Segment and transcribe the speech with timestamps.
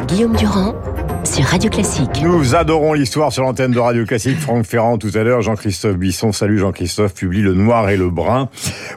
[0.00, 0.74] Guillaume Durand
[1.24, 2.22] sur Radio Classique.
[2.22, 4.38] Nous adorons l'histoire sur l'antenne de Radio Classique.
[4.38, 6.32] Franck Ferrand tout à l'heure, Jean-Christophe Buisson.
[6.32, 8.48] Salut Jean-Christophe, publie Le Noir et le Brun.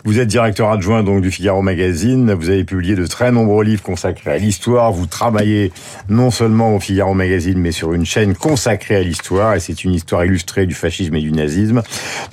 [0.03, 2.33] Vous êtes directeur adjoint donc du Figaro Magazine.
[2.33, 4.91] Vous avez publié de très nombreux livres consacrés à l'histoire.
[4.91, 5.71] Vous travaillez
[6.09, 9.55] non seulement au Figaro Magazine, mais sur une chaîne consacrée à l'histoire.
[9.55, 11.83] Et c'est une histoire illustrée du fascisme et du nazisme.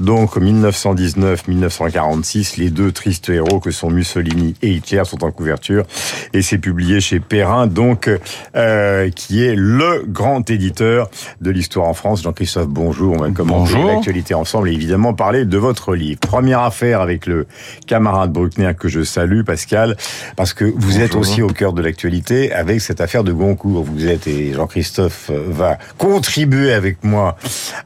[0.00, 5.84] Donc 1919-1946, les deux tristes héros que sont Mussolini et Hitler sont en couverture.
[6.32, 8.10] Et c'est publié chez Perrin, donc
[8.56, 12.22] euh, qui est le grand éditeur de l'histoire en France.
[12.22, 13.14] Jean-Christophe, bonjour.
[13.14, 16.20] On va commencer l'actualité ensemble et évidemment parler de votre livre.
[16.20, 17.45] Première affaire avec le
[17.86, 19.96] camarade Bruckner que je salue, Pascal,
[20.36, 23.84] parce que vous êtes aussi au cœur de l'actualité avec cette affaire de Goncourt.
[23.84, 27.36] Vous êtes, et Jean-Christophe va contribuer avec moi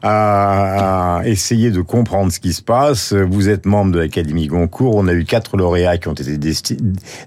[0.03, 3.13] à, essayer de comprendre ce qui se passe.
[3.13, 4.95] Vous êtes membre de l'Académie Goncourt.
[4.95, 6.37] On a eu quatre lauréats qui ont été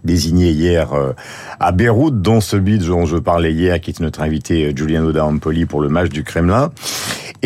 [0.04, 1.12] désignés hier euh,
[1.60, 5.80] à Beyrouth, dont celui dont je parlais hier, qui est notre invité Giuliano D'Ampoli pour
[5.80, 6.72] le match du Kremlin.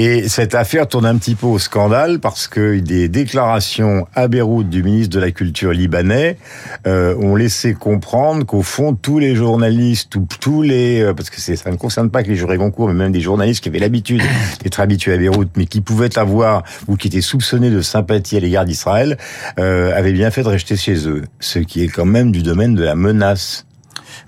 [0.00, 4.68] Et cette affaire tourne un petit peu au scandale parce que des déclarations à Beyrouth
[4.68, 6.38] du ministre de la Culture libanais
[6.86, 11.40] euh, ont laissé comprendre qu'au fond tous les journalistes ou tous les euh, parce que
[11.40, 14.22] ça ne concerne pas que les jurés concours mais même des journalistes qui avaient l'habitude
[14.62, 18.40] d'être habitués à Beyrouth mais qui pouvaient avoir ou qui étaient soupçonnés de sympathie à
[18.40, 19.18] l'égard d'Israël
[19.58, 22.76] euh, avaient bien fait de rester chez eux, ce qui est quand même du domaine
[22.76, 23.66] de la menace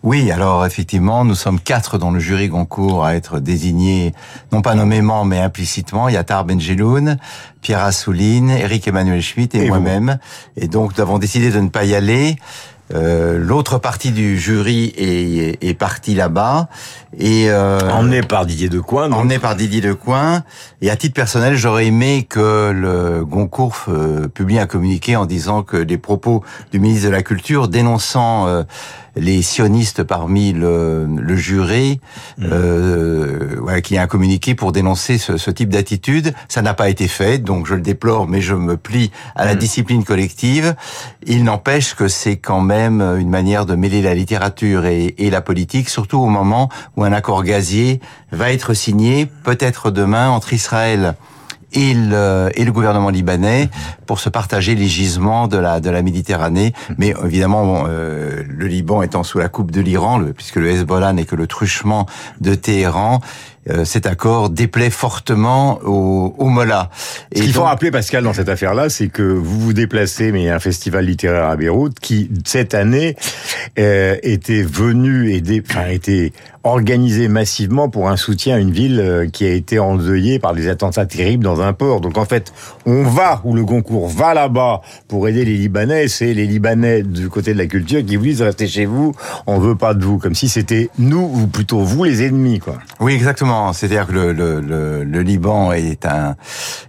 [0.02, 4.14] oui, alors effectivement, nous sommes quatre dans le jury Goncourt à être désignés,
[4.52, 6.08] non pas nommément, mais implicitement.
[6.08, 7.18] Il y a Tar Benjeloun,
[7.60, 10.18] Pierre Assouline, Eric Emmanuel Schmitt et, moi-même.
[10.56, 12.36] Et donc, nous avons décidé de ne pas y aller.
[12.92, 16.68] Euh, l'autre partie du jury est, est partie là-bas
[17.18, 19.12] et euh, emmené par Didier Decoing.
[19.12, 20.42] Emmené par Didier Decoing.
[20.80, 25.62] Et à titre personnel, j'aurais aimé que le Goncourt euh, publie un communiqué en disant
[25.62, 28.62] que les propos du ministre de la Culture dénonçant euh,
[29.16, 32.00] les sionistes parmi le, le jury,
[32.38, 32.44] mmh.
[32.50, 36.32] euh, voilà, qui a un communiqué pour dénoncer ce, ce type d'attitude.
[36.48, 39.54] Ça n'a pas été fait, donc je le déplore, mais je me plie à la
[39.54, 39.58] mmh.
[39.58, 40.76] discipline collective.
[41.26, 45.88] Il n'empêche que c'est quand même une manière de mêler la littérature et, la politique,
[45.88, 48.00] surtout au moment où un accord gazier
[48.32, 51.14] va être signé, peut-être demain, entre Israël
[51.72, 53.68] et le, gouvernement libanais
[54.06, 56.72] pour se partager les gisements de la, de la Méditerranée.
[56.98, 61.24] Mais évidemment, euh, le Liban étant sous la coupe de l'Iran, puisque le Hezbollah n'est
[61.24, 62.06] que le truchement
[62.40, 63.20] de Téhéran,
[63.68, 66.88] euh, cet accord déplaît fortement au, au Mollah.
[67.34, 70.44] Ce qu'il faut rappeler, Pascal, dans cette affaire-là, c'est que vous vous déplacez, mais il
[70.46, 73.16] y a un festival littéraire à Beyrouth qui, cette année,
[73.78, 76.32] euh, était venu et enfin, était
[76.62, 80.68] organisé massivement pour un soutien à une ville euh, qui a été endeuillée par des
[80.68, 82.00] attentats terribles dans un port.
[82.00, 82.52] Donc en fait,
[82.84, 86.08] on va où le Goncourt va là-bas pour aider les Libanais.
[86.08, 89.14] C'est les Libanais du côté de la culture qui vous disent restez chez vous,
[89.46, 92.78] on veut pas de vous, comme si c'était nous ou plutôt vous les ennemis, quoi.
[93.00, 93.49] Oui, exactement.
[93.72, 96.36] C'est-à-dire que le, le, le, le, Liban est, un,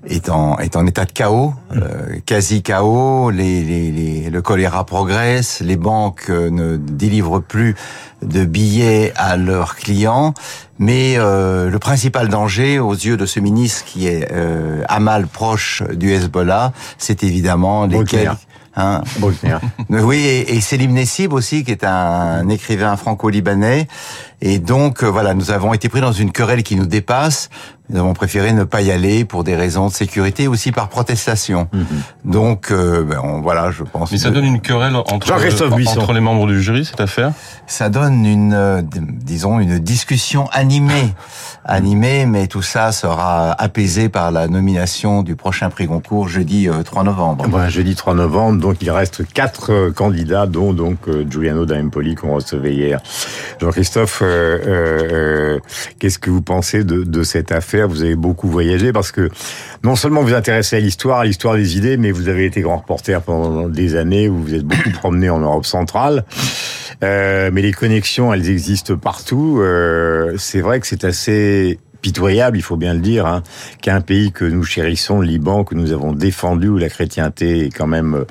[0.07, 3.29] est, en, est en état de chaos, euh, quasi chaos.
[3.31, 5.61] Les, les, les, le choléra progresse.
[5.61, 7.75] Les banques euh, ne délivrent plus
[8.21, 10.33] de billets à leurs clients.
[10.79, 15.27] Mais euh, le principal danger aux yeux de ce ministre qui est euh, à mal
[15.27, 18.03] proche du Hezbollah, c'est évidemment les
[18.75, 19.01] Hein
[19.89, 23.87] oui, et, et Selim Nessib aussi, qui est un écrivain franco-libanais.
[24.41, 27.49] Et donc, euh, voilà, nous avons été pris dans une querelle qui nous dépasse.
[27.89, 31.67] Nous avons préféré ne pas y aller pour des raisons de sécurité, aussi par protestation.
[31.73, 31.85] Mhm.
[32.25, 34.11] Donc, euh, ben, voilà, je pense.
[34.11, 37.33] Mais ça donne une querelle entre, entre les membres du jury, cette affaire?
[37.67, 41.13] Ça donne une, euh, disons, une discussion animée,
[41.63, 47.03] animée, mais tout ça sera apaisé par la nomination du prochain prix Goncourt jeudi 3
[47.03, 47.47] novembre.
[47.53, 50.97] Ouais, jeudi 3 novembre, donc il reste quatre candidats, dont donc
[51.29, 52.99] Giuliano D'Ampoli qu'on recevait hier.
[53.59, 54.23] Jean-Christophe,
[55.99, 57.87] qu'est-ce que vous pensez de, de cette affaire?
[57.87, 59.29] Vous avez beaucoup voyagé parce que
[59.83, 62.61] non seulement vous vous intéressez à l'histoire, à l'histoire des idées, mais vous avez été
[62.61, 66.23] grand reporter pendant des années, où vous êtes beaucoup promené en Europe centrale.
[67.03, 69.59] Euh, mais les connexions, elles existent partout.
[69.59, 73.43] Euh, c'est vrai que c'est assez pitoyable, il faut bien le dire, hein,
[73.81, 77.69] qu'un pays que nous chérissons, le Liban, que nous avons défendu, où la chrétienté est
[77.69, 78.25] quand même euh,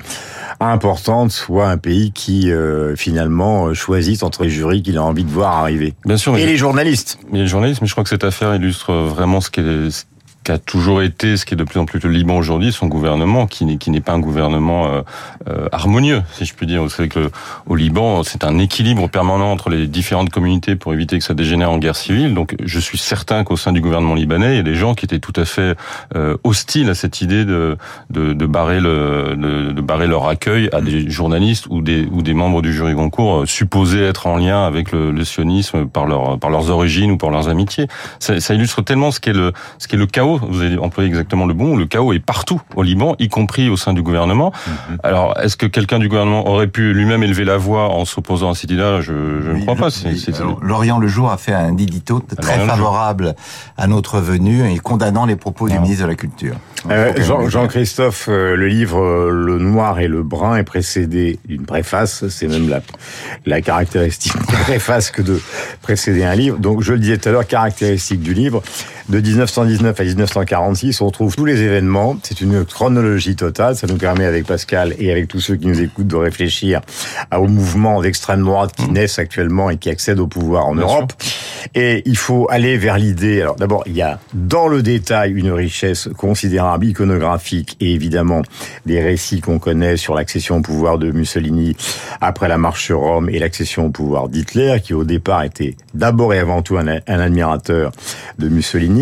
[0.59, 5.23] importante, soit un pays qui euh, finalement euh, choisit entre les jurys qu'il a envie
[5.23, 5.93] de voir arriver.
[6.05, 6.37] Bien sûr.
[6.37, 7.17] Et les journalistes.
[7.33, 10.05] Et les journalistes, mais je crois que cette affaire illustre vraiment ce qu'est
[10.43, 12.87] qui a toujours été, ce qui est de plus en plus le Liban aujourd'hui, son
[12.87, 15.01] gouvernement, qui n'est pas un gouvernement euh,
[15.47, 16.81] euh, harmonieux, si je puis dire.
[16.81, 17.29] Vous savez que
[17.67, 21.71] au Liban, c'est un équilibre permanent entre les différentes communautés pour éviter que ça dégénère
[21.71, 22.33] en guerre civile.
[22.33, 25.05] Donc, je suis certain qu'au sein du gouvernement libanais, il y a des gens qui
[25.05, 25.75] étaient tout à fait
[26.15, 27.77] euh, hostiles à cette idée de
[28.09, 32.23] de, de barrer le de, de, barrer leur accueil à des journalistes ou des ou
[32.23, 36.39] des membres du jury concours supposés être en lien avec le, le sionisme par leur
[36.39, 37.87] par leurs origines ou par leurs amitiés.
[38.19, 41.45] Ça, ça illustre tellement ce qu'est le ce qu'est le chaos vous avez employé exactement
[41.45, 44.51] le bon, le chaos est partout au Liban, y compris au sein du gouvernement.
[44.67, 44.97] Mhm.
[45.03, 48.55] Alors, est-ce que quelqu'un du gouvernement aurait pu lui-même élever la voix en s'opposant à
[48.55, 49.89] cette idée-là Je, ne crois pas.
[50.61, 53.35] L'Orient le jour a fait un édito très favorable
[53.77, 56.55] à notre venue et condamnant les propos du ministre de la Culture.
[56.89, 62.27] Euh, Jean-Christophe, euh, le livre euh, Le Noir et le Brun est précédé d'une préface,
[62.29, 62.81] c'est même la,
[63.45, 65.39] la caractéristique de préface que de
[65.81, 66.57] précéder un livre.
[66.57, 68.63] Donc, je le disais tout à l'heure, caractéristique du livre,
[69.11, 72.15] de 1919 à 1946, on retrouve tous les événements.
[72.23, 73.75] C'est une chronologie totale.
[73.75, 76.79] Ça nous permet, avec Pascal et avec tous ceux qui nous écoutent, de réfléchir
[77.35, 78.93] aux mouvements d'extrême droite qui mmh.
[78.93, 81.11] naissent actuellement et qui accèdent au pouvoir en Europe.
[81.75, 83.41] Et il faut aller vers l'idée.
[83.41, 88.43] Alors, d'abord, il y a dans le détail une richesse considérable iconographique et évidemment
[88.85, 91.75] des récits qu'on connaît sur l'accession au pouvoir de Mussolini
[92.21, 96.33] après la marche sur Rome et l'accession au pouvoir d'Hitler, qui au départ était d'abord
[96.33, 97.91] et avant tout un, un admirateur
[98.39, 99.00] de Mussolini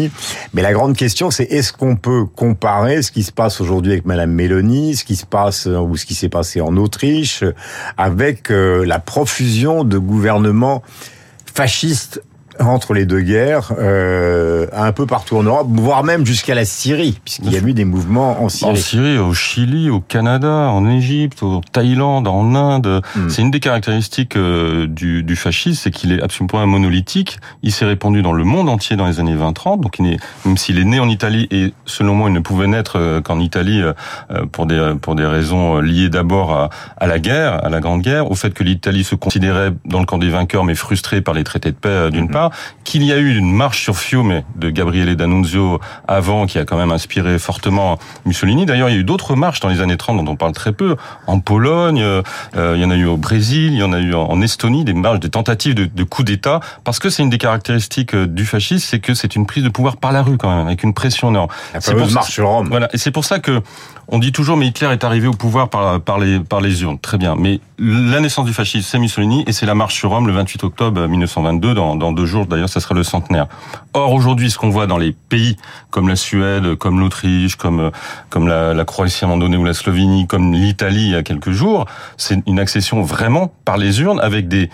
[0.53, 4.05] mais la grande question, c'est est-ce qu'on peut comparer ce qui se passe aujourd'hui avec
[4.05, 7.43] Madame Mélanie, ce qui se passe euh, ou ce qui s'est passé en Autriche,
[7.97, 10.83] avec euh, la profusion de gouvernements
[11.53, 12.21] fascistes
[12.59, 17.19] entre les deux guerres, euh, un peu partout en Europe, voire même jusqu'à la Syrie,
[17.23, 18.71] puisqu'il y a eu des mouvements en Syrie.
[18.71, 23.01] En Syrie, au Chili, au Canada, en Égypte, au Thaïlande, en Inde.
[23.15, 23.29] Hmm.
[23.29, 27.39] C'est une des caractéristiques euh, du, du fascisme, c'est qu'il est absolument pas monolithique.
[27.63, 29.81] Il s'est répandu dans le monde entier dans les années 20-30.
[29.81, 32.67] Donc, il est, même s'il est né en Italie, et selon moi, il ne pouvait
[32.67, 33.93] naître euh, qu'en Italie euh,
[34.51, 38.29] pour des pour des raisons liées d'abord à, à la guerre, à la Grande Guerre,
[38.29, 41.43] au fait que l'Italie se considérait dans le camp des vainqueurs, mais frustrée par les
[41.43, 42.31] traités de paix d'une hmm.
[42.31, 42.48] part
[42.83, 46.77] qu'il y a eu une marche sur Fiume de Gabriele D'Annunzio avant, qui a quand
[46.77, 48.65] même inspiré fortement Mussolini.
[48.65, 50.71] D'ailleurs, il y a eu d'autres marches dans les années 30 dont on parle très
[50.71, 50.95] peu.
[51.27, 52.23] En Pologne, euh,
[52.75, 54.93] il y en a eu au Brésil, il y en a eu en Estonie, des
[54.93, 58.45] marches, des tentatives de, de coup d'État, parce que c'est une des caractéristiques euh, du
[58.45, 60.93] fascisme, c'est que c'est une prise de pouvoir par la rue quand même, avec une
[60.93, 61.49] pression énorme.
[61.73, 62.67] La marche sur Rome.
[62.69, 63.61] Voilà, et c'est pour ça que
[64.11, 66.97] on dit toujours, mais Hitler est arrivé au pouvoir par, les, urnes.
[66.99, 67.35] Très bien.
[67.37, 70.63] Mais la naissance du fascisme, c'est Mussolini, et c'est la marche sur Rome le 28
[70.63, 73.47] octobre 1922, dans, deux jours d'ailleurs, ça sera le centenaire.
[73.93, 75.57] Or, aujourd'hui, ce qu'on voit dans les pays
[75.91, 77.91] comme la Suède, comme l'Autriche, comme,
[78.35, 81.51] la, Croatie à un moment donné, ou la Slovénie, comme l'Italie il y a quelques
[81.51, 81.85] jours,
[82.17, 84.69] c'est une accession vraiment par les urnes, avec des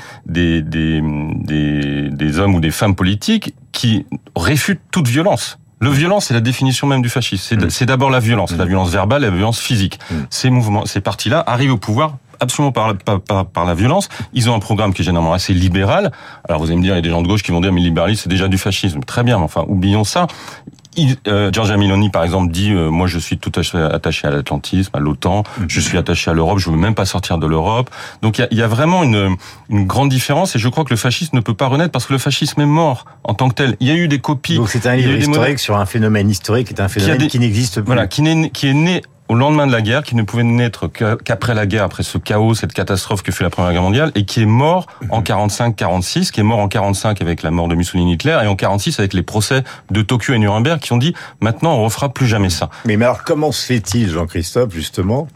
[2.40, 4.06] hommes ou des femmes politiques qui
[4.36, 5.60] réfutent toute violence.
[5.80, 7.70] Le violence, c'est la définition même du fascisme.
[7.70, 7.88] C'est mm.
[7.88, 8.68] d'abord la violence, la mm.
[8.68, 10.00] violence verbale, la violence physique.
[10.10, 10.16] Mm.
[10.30, 14.10] Ces mouvements, ces partis-là arrivent au pouvoir absolument par, par, par, la violence.
[14.34, 16.12] Ils ont un programme qui est généralement assez libéral.
[16.48, 17.72] Alors vous allez me dire, il y a des gens de gauche qui vont dire,
[17.72, 19.02] mais le libéralisme, c'est déjà du fascisme.
[19.02, 20.28] Très bien, mais enfin, oublions ça.
[20.98, 24.92] Il, euh, Giorgia Meloni, par exemple, dit euh, moi je suis tout attaché à l'Atlantisme,
[24.94, 27.90] à l'OTAN, je suis attaché à l'Europe, je veux même pas sortir de l'Europe.
[28.22, 29.36] Donc il y a, vraiment une,
[29.70, 32.14] une grande différence et je crois que le fascisme ne peut pas renaître parce que
[32.14, 33.78] le fascisme est mort en tant que tel.
[33.80, 34.56] Il y a eu des copies.
[34.56, 37.76] Donc c'est un livre historique sur un phénomène historique, qui est un phénomène qui, n'existe
[37.76, 37.86] plus.
[37.86, 41.54] Voilà, qui, qui est né au lendemain de la guerre, qui ne pouvait naître qu'après
[41.54, 44.42] la guerre, après ce chaos, cette catastrophe que fait la Première Guerre mondiale, et qui
[44.42, 48.48] est mort en 45-46, qui est mort en 45 avec la mort de Mussolini-Hitler, et
[48.48, 52.10] en 46 avec les procès de Tokyo et Nuremberg, qui ont dit maintenant on refera
[52.10, 52.70] plus jamais ça.
[52.86, 55.28] Mais, mais alors comment se fait-il, Jean-Christophe, justement,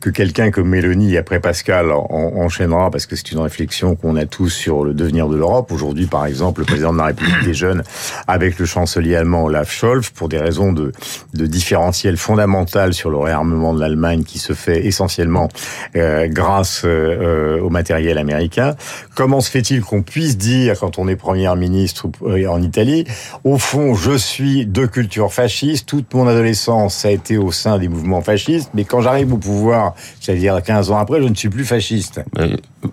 [0.00, 4.48] que quelqu'un comme Mélanie, après Pascal, enchaînera, parce que c'est une réflexion qu'on a tous
[4.48, 5.70] sur le devenir de l'Europe.
[5.72, 7.82] Aujourd'hui, par exemple, le président de la République des jeunes,
[8.26, 10.92] avec le chancelier allemand Olaf Scholz, pour des raisons de,
[11.34, 15.48] de différentiel fondamental sur le réarmement de l'Allemagne qui se fait essentiellement
[15.96, 18.74] euh, grâce euh, au matériel américain.
[19.14, 23.04] Comment se fait-il qu'on puisse dire, quand on est premier ministre euh, en Italie,
[23.44, 27.88] au fond, je suis de culture fasciste, toute mon adolescence a été au sein des
[27.88, 31.64] mouvements fascistes, mais quand j'arrive au pouvoir, c'est-à-dire 15 ans après, je ne suis plus
[31.64, 32.20] fasciste.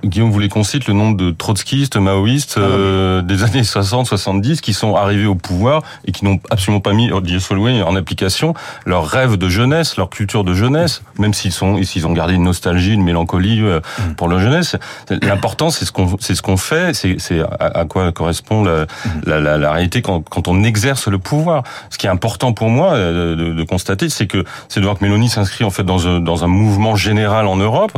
[0.03, 4.73] Guillaume voulait qu'on cite le nombre de trotskistes, maoïstes ah euh, des années 60-70 qui
[4.73, 8.53] sont arrivés au pouvoir et qui n'ont absolument pas mis en application
[8.85, 12.43] leur rêve de jeunesse, leur culture de jeunesse, même s'ils sont s'ils ont gardé une
[12.43, 14.15] nostalgie, une mélancolie euh, mm.
[14.15, 14.75] pour leur jeunesse.
[15.09, 18.87] L'important, c'est ce qu'on c'est ce qu'on fait, c'est à, quoi correspond la, mm.
[19.25, 21.63] la, la, la réalité quand, quand, on exerce le pouvoir.
[21.89, 24.97] Ce qui est important pour moi euh, de, de constater, c'est que c'est de voir
[24.97, 27.97] que Mélanie s'inscrit en fait dans un, dans un mouvement général en Europe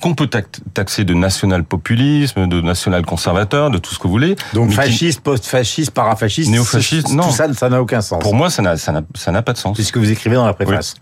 [0.00, 0.28] qu'on peut
[0.74, 4.36] taxer de de national-populisme, de national-conservateur, de tout ce que vous voulez.
[4.54, 7.24] Donc qui- fasciste, post-fasciste, parafasciste, Néofasciste, non.
[7.24, 8.22] Tout ça, ça n'a aucun sens.
[8.22, 9.76] Pour moi, ça n'a, ça n'a, ça n'a pas de sens.
[9.76, 10.94] C'est ce que vous écrivez dans la préface.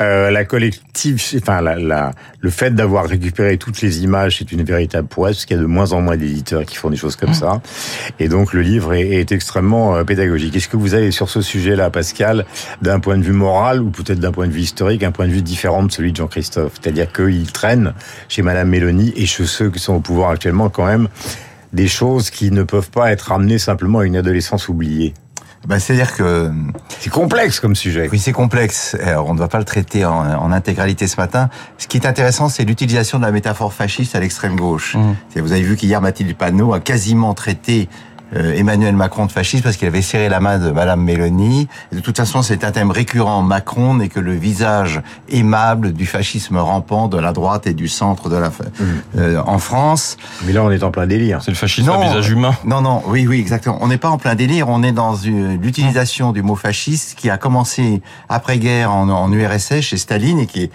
[0.00, 4.62] Euh, la collective, enfin la, la- le fait d'avoir récupéré toutes les images, c'est une
[4.62, 7.16] véritable prouesse, parce qu'il y a de moins en moins d'éditeurs qui font des choses
[7.16, 7.60] comme ça.
[8.20, 10.54] Et donc le livre est, est extrêmement euh, pédagogique.
[10.54, 12.44] Est-ce que vous avez sur ce sujet-là, Pascal,
[12.82, 15.32] d'un point de vue moral ou peut-être d'un point de vue historique, un point de
[15.32, 16.74] vue différent de celui de Jean-Christophe?
[16.80, 17.94] C'est-à-dire qu'il traîne
[18.28, 21.08] chez Madame Mélanie et chez ceux qui sont au pouvoir actuellement quand même
[21.72, 25.12] des choses qui ne peuvent pas être ramenées simplement à une adolescence oubliée.
[25.66, 26.50] Ben, C'est-à-dire que
[27.00, 28.08] C'est complexe comme sujet.
[28.10, 28.96] Oui, c'est complexe.
[29.02, 31.50] Alors, on ne va pas le traiter en, en intégralité ce matin.
[31.78, 34.96] Ce qui est intéressant, c'est l'utilisation de la métaphore fasciste à l'extrême gauche.
[35.30, 37.88] C'est- Vous avez vu qu'hier, Mathilde Panot a quasiment traité
[38.36, 41.68] euh, Emmanuel Macron de fasciste parce qu'il avait serré la main de Madame Mélanie.
[41.92, 43.42] Et de toute façon, c'est un thème récurrent.
[43.42, 48.28] Macron n'est que le visage aimable du fascisme rampant de la droite et du centre
[48.28, 48.64] de la fa-
[49.16, 50.16] euh, en France.
[50.46, 51.40] Mais là, on est en plein délire.
[51.42, 52.00] C'est le fascisme Non.
[52.00, 52.54] à visage humain.
[52.64, 53.78] Non, non, oui, oui, exactement.
[53.80, 57.30] On n'est pas en plein délire, on est dans une- l'utilisation du mot fasciste qui
[57.30, 60.70] a commencé après-guerre en, en URSS chez Staline et qui est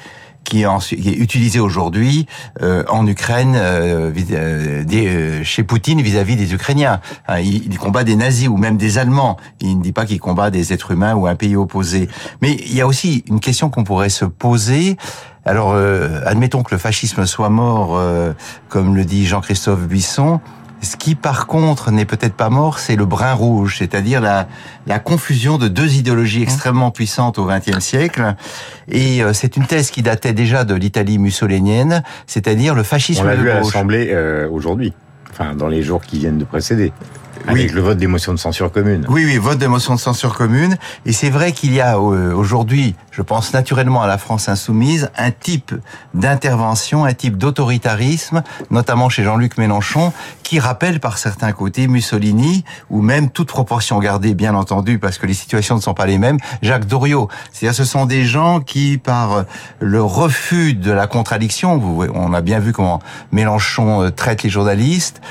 [0.54, 2.28] qui est, ensuite- qui est utilisé aujourd'hui
[2.62, 7.02] euh, en Ukraine euh, euh, euh, chez Poutine vis-à-vis des Ukrainiens.
[7.28, 9.38] Hein, il, il combat des nazis ou même des Allemands.
[9.62, 12.08] Il ne dit pas qu'il combat des êtres humains ou un pays opposé.
[12.44, 14.96] Mais il y a aussi une question qu'on pourrait se poser.
[15.44, 18.00] Alors, euh, admettons que le fascisme soit mort,
[18.70, 20.40] comme le dit Jean-Christophe Buisson.
[20.84, 24.48] Ce qui, par contre, n'est peut-être pas mort, c'est le brin rouge, c'est-à-dire la,
[24.86, 28.36] la confusion de deux idéologies extrêmement puissantes au XXe siècle.
[28.90, 33.28] Et euh, c'est une thèse qui datait déjà de l'Italie mussolinienne, c'est-à-dire le fascisme On
[33.28, 34.94] l'a vu à l'Assemblée euh, aujourd'hui,
[35.32, 36.92] enfin dans les jours qui viennent de précéder,
[37.48, 37.62] Oui.
[37.62, 39.06] avec le vote des motions de censure commune.
[39.10, 40.78] Oui, oui, vote de motion de censure commune.
[41.06, 45.10] Et c'est vrai qu'il y a euh, aujourd'hui, je pense naturellement à la France insoumise,
[45.18, 45.74] un type
[46.14, 53.02] d'intervention, un type d'autoritarisme, notamment chez Jean-Luc Mélenchon, qui rappelle par certains côtés Mussolini, ou
[53.02, 56.38] même toute proportion gardée, bien entendu, parce que les situations ne sont pas les mêmes,
[56.62, 57.30] Jacques Doriot.
[57.52, 59.46] C'est-à-dire ce sont des gens qui, par
[59.80, 61.82] le refus de la contradiction,
[62.14, 63.00] on a bien vu comment
[63.32, 65.22] Mélenchon euh, traite les journalistes,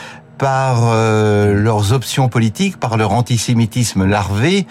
[0.46, 4.66] par euh, leurs options politiques, par leur antisémitisme larvé,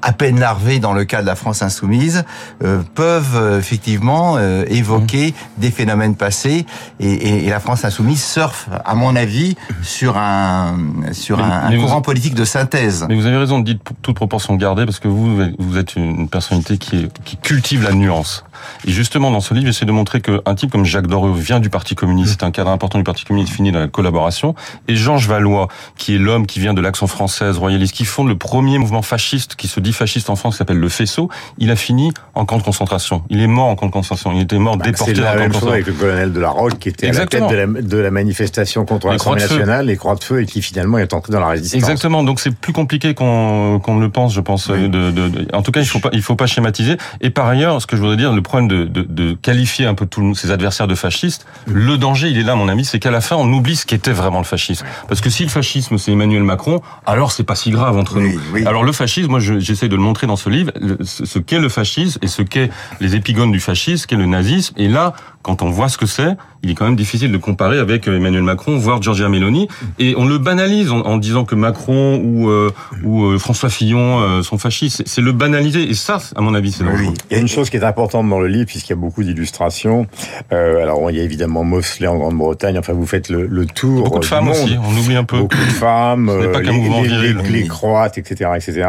[0.00, 2.22] à peine larvé dans le cas de la France insoumise,
[2.62, 6.66] euh, peuvent euh, effectivement euh, évoquer des phénomènes passés
[7.00, 10.76] et, et- et la France insoumise surfe, à mon avis, sur un
[11.10, 13.04] sur Mais- un, mais courant politique de synthèse.
[13.08, 16.28] Mais vous avez raison de dire toute proportion gardée parce que vous, vous êtes une
[16.28, 18.44] personnalité qui, est, qui cultive la nuance.
[18.86, 21.70] Et justement, dans ce livre, j'essaie de montrer qu'un type comme Jacques Doriot vient du
[21.70, 24.54] Parti communiste, c'est un cadre important du Parti communiste, fini dans la collaboration,
[24.88, 28.36] et Georges Valois, qui est l'homme qui vient de l'Action française, royaliste, qui fonde le
[28.36, 31.28] premier mouvement fasciste, qui se dit fasciste en France, qui s'appelle le Faisceau,
[31.58, 33.22] il a fini en camp de concentration.
[33.30, 34.32] Il est mort en camp de concentration.
[34.32, 35.72] Il était mort Bah, déporté la un camp même de chose concentration.
[35.72, 37.48] avec le colonel de la Roque qui était Exactement.
[37.48, 40.42] à la tête de la, de la manifestation contre l'Assemblée nationale, les croix de feu,
[40.42, 41.78] et qui finalement est entré dans la résistance.
[41.78, 42.22] Exactement.
[42.24, 44.68] Donc c'est plus compliqué qu'on qu'on ne le pense, je pense.
[44.68, 44.88] Oui.
[44.88, 46.96] De, de- de- en tout cas, il faut pas, il faut pas schématiser.
[47.20, 49.94] Et par ailleurs, ce que je voudrais dire, le problème de, de, de qualifier un
[49.94, 53.10] peu tous ses adversaires de fascistes, le danger, il est là, mon ami, c'est qu'à
[53.10, 54.84] la fin, on oublie ce qu'était vraiment le fascisme.
[55.08, 58.34] Parce que si le fascisme c'est Emmanuel Macron, alors c'est pas si grave entre Oui,
[58.34, 58.40] nous.
[58.52, 58.66] oui.
[58.66, 60.70] Alors le fascisme, moi, je- j'essaie de le montrer dans ce livre,
[61.02, 64.74] ce qu'est le fascisme et ce qu'est les épigones du fascisme, ce qu'est le nazisme.
[64.76, 67.78] Et là, quand on voit ce que c'est, il est quand même difficile de comparer
[67.80, 69.66] avec euh, Emmanuel Macron, voire Giorgia Meloni.
[69.98, 72.70] Et on le banalise en, en disant que Macron ou, euh,
[73.02, 74.98] ou euh, François Fillon euh, sont fascistes.
[74.98, 75.90] C'est- C'est le banaliser.
[75.90, 77.08] Et ça, à mon avis, c'est dangereux.
[77.08, 77.14] Oui.
[77.30, 79.22] Il y a une chose qui est importante dans le livre, puisqu'il y a beaucoup
[79.24, 80.06] d'illustrations.
[80.52, 82.78] Euh, alors, il y a évidemment Mosley en Grande-Bretagne.
[82.78, 84.54] Enfin, vous faites le, le tour Beaucoup de femmes monde.
[84.54, 85.38] aussi, on oublie un peu.
[85.38, 87.38] Beaucoup de femmes, euh, les, les- viril.
[87.44, 88.88] les- les Croates, etc., etc.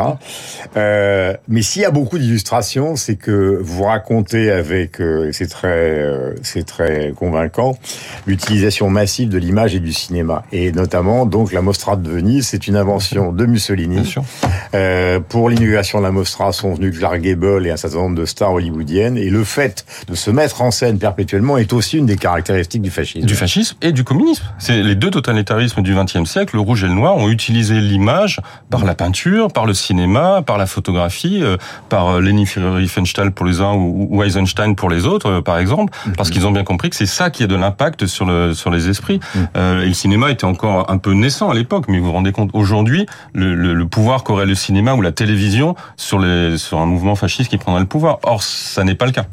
[0.77, 6.03] Euh, mais s'il y a beaucoup d'illustrations, c'est que vous racontez avec, euh, c'est très,
[6.41, 7.77] c'est très convaincant,
[8.27, 12.67] l'utilisation massive de l'image et du cinéma, et notamment donc la Mostra de Venise, c'est
[12.67, 14.05] une invention de Bien Mussolini.
[14.05, 14.23] sûr.
[14.73, 18.25] Euh, pour l'inauguration de la Mostra sont venus Clark Gable et un certain nombre de
[18.25, 22.17] stars hollywoodiennes, et le fait de se mettre en scène perpétuellement est aussi une des
[22.17, 23.25] caractéristiques du fascisme.
[23.25, 24.43] Du fascisme et du communisme.
[24.59, 28.39] C'est les deux totalitarismes du XXe siècle, le rouge et le noir, ont utilisé l'image
[28.69, 31.57] par la peinture, par le cinéma, par la photographie, euh,
[31.89, 35.57] par euh, Leni Riefenstahl pour les uns ou, ou Eisenstein pour les autres, euh, par
[35.57, 38.53] exemple, parce qu'ils ont bien compris que c'est ça qui a de l'impact sur le
[38.53, 39.19] sur les esprits.
[39.55, 42.31] Euh, et le cinéma était encore un peu naissant à l'époque, mais vous vous rendez
[42.31, 46.79] compte aujourd'hui le, le, le pouvoir qu'aurait le cinéma ou la télévision sur les sur
[46.79, 48.19] un mouvement fasciste qui prendrait le pouvoir.
[48.23, 49.25] Or, ça n'est pas le cas.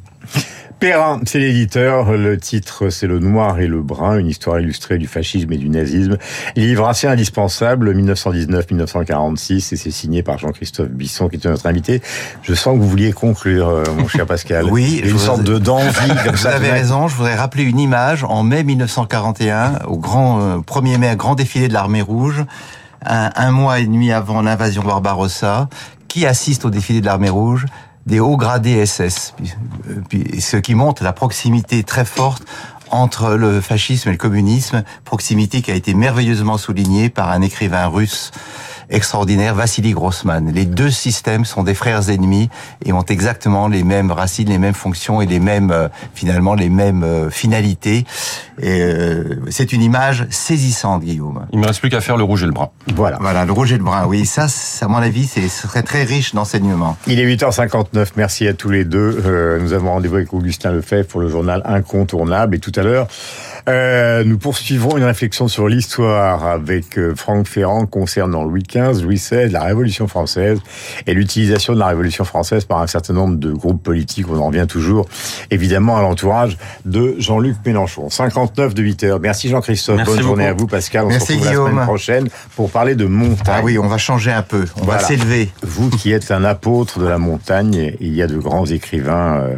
[0.80, 2.12] Perrin, c'est l'éditeur.
[2.12, 5.68] Le titre, c'est Le Noir et le Brun, une histoire illustrée du fascisme et du
[5.68, 6.16] nazisme.
[6.56, 12.00] Livre assez indispensable, 1919-1946, et c'est signé par Jean-Christophe Bisson, qui était notre invité.
[12.40, 14.64] Je sens que vous vouliez conclure, euh, mon cher Pascal.
[14.70, 16.48] Oui, une sorte de d'envie comme vous ça.
[16.48, 17.08] Vous avez raison.
[17.08, 21.68] Je voudrais rappeler une image en mai 1941, au grand euh, 1er mai, grand défilé
[21.68, 22.42] de l'armée rouge,
[23.04, 25.68] un, un mois et demi avant l'invasion Barbarossa.
[26.08, 27.66] Qui assiste au défilé de l'armée rouge?
[28.06, 29.34] Des hauts gradés SS,
[30.38, 32.44] ce qui montre la proximité très forte
[32.90, 37.86] entre le fascisme et le communisme, proximité qui a été merveilleusement soulignée par un écrivain
[37.86, 38.32] russe
[38.90, 40.52] extraordinaire, Vassili Grossman.
[40.52, 42.50] Les deux systèmes sont des frères ennemis
[42.84, 46.68] et ont exactement les mêmes racines, les mêmes fonctions et les mêmes, euh, finalement, les
[46.68, 48.04] mêmes euh, finalités.
[48.62, 51.46] Et euh, c'est une image saisissante, Guillaume.
[51.52, 52.70] Il me reste plus qu'à faire le rouge et le brun.
[52.94, 53.16] Voilà.
[53.20, 54.04] Voilà, le rouge et le brun.
[54.06, 54.46] Oui, ça,
[54.80, 56.96] à mon avis, ce serait très riche d'enseignements.
[57.06, 58.08] Il est 8h59.
[58.16, 59.22] Merci à tous les deux.
[59.24, 62.56] Euh, nous avons rendez-vous avec Augustin Lefebvre pour le journal Incontournable.
[62.56, 63.08] Et tout à l'heure,
[63.68, 69.48] euh, nous poursuivrons une réflexion sur l'histoire avec Franck Ferrand concernant Louis XV, Louis XVI,
[69.50, 70.58] la Révolution française
[71.06, 74.26] et l'utilisation de la Révolution française par un certain nombre de groupes politiques.
[74.30, 75.06] On en revient toujours,
[75.50, 78.08] évidemment, à l'entourage de Jean-Luc Mélenchon.
[78.10, 79.20] 59 de 8 heures.
[79.20, 79.96] Merci Jean-Christophe.
[79.98, 81.04] Merci Bonne journée à vous, Pascal.
[81.04, 81.70] On Merci, se retrouve la Guillaume.
[81.70, 83.54] semaine prochaine pour parler de montagne.
[83.58, 84.64] Ah oui, on va changer un peu.
[84.76, 85.00] On Voilà.
[85.02, 85.50] va s'élever.
[85.62, 89.56] Vous qui êtes un apôtre de la montagne, il y a de grands écrivains euh,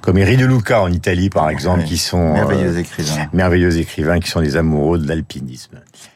[0.00, 1.86] comme Eri de Luca en Italie, par exemple, Oui.
[1.86, 3.26] qui sont euh, Merveilleux écrivain.
[3.32, 5.72] merveilleux écrivains, qui sont des amoureux de l'alpinisme.
[5.74, 6.10] 59.